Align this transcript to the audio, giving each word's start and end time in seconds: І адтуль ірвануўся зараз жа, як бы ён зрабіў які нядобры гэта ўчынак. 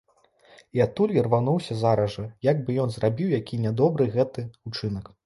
І 0.77 0.81
адтуль 0.85 1.11
ірвануўся 1.17 1.77
зараз 1.81 2.09
жа, 2.19 2.25
як 2.49 2.63
бы 2.65 2.79
ён 2.85 2.89
зрабіў 2.97 3.29
які 3.39 3.61
нядобры 3.67 4.09
гэта 4.17 4.49
ўчынак. 4.67 5.15